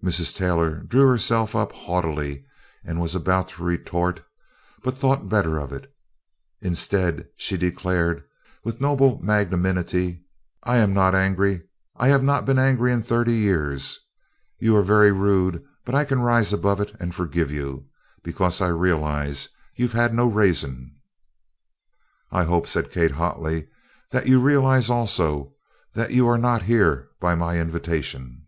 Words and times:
Mrs. 0.00 0.32
Taylor 0.34 0.76
drew 0.84 1.06
herself 1.08 1.56
up 1.56 1.72
haughtily 1.72 2.46
and 2.84 3.00
was 3.00 3.16
about 3.16 3.48
to 3.48 3.64
retort, 3.64 4.24
but 4.82 4.96
thought 4.96 5.28
better 5.28 5.58
of 5.58 5.72
it. 5.72 5.92
Instead, 6.62 7.28
she 7.36 7.56
declared 7.56 8.22
with 8.62 8.80
noble 8.80 9.18
magnanimity: 9.20 10.22
"I 10.62 10.76
am 10.76 10.94
not 10.94 11.14
angery. 11.14 11.62
I 11.96 12.08
have 12.08 12.22
not 12.22 12.46
been 12.46 12.58
angery 12.58 12.92
in 12.92 13.02
thirty 13.02 13.32
years. 13.34 13.98
You 14.60 14.76
are 14.76 14.84
very 14.84 15.10
rude, 15.10 15.64
but 15.84 15.96
I 15.96 16.04
can 16.04 16.20
rise 16.22 16.52
above 16.52 16.80
it 16.80 16.94
and 17.00 17.12
forgive 17.12 17.50
you, 17.50 17.88
because 18.22 18.60
I 18.60 18.68
realize 18.68 19.48
you've 19.74 19.94
had 19.94 20.14
no 20.14 20.28
raising." 20.30 20.94
"I 22.30 22.44
hope," 22.44 22.68
said 22.68 22.92
Kate 22.92 23.10
hotly, 23.10 23.66
"that 24.12 24.28
you 24.28 24.40
realize 24.40 24.90
also 24.90 25.54
that 25.94 26.12
you 26.12 26.28
are 26.28 26.38
not 26.38 26.62
here 26.62 27.08
by 27.20 27.34
my 27.34 27.58
invitation." 27.60 28.44